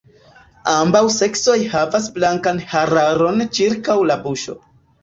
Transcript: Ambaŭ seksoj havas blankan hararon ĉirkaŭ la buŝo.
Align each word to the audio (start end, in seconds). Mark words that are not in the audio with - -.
Ambaŭ 0.71 1.01
seksoj 1.17 1.57
havas 1.75 2.09
blankan 2.17 2.65
hararon 2.73 3.47
ĉirkaŭ 3.61 4.03
la 4.13 4.23
buŝo. 4.27 4.61